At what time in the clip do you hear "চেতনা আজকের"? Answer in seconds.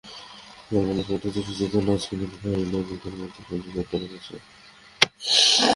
1.59-2.17